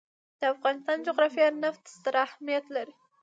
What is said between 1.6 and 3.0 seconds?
نفت ستر اهمیت لري.